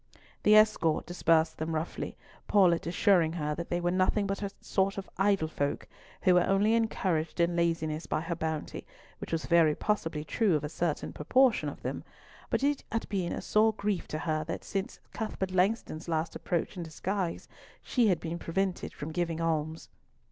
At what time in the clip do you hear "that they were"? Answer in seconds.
3.53-3.91